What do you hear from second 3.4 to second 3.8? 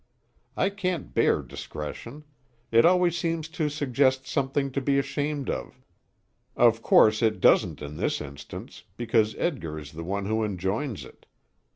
to